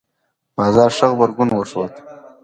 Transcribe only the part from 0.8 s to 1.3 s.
ښه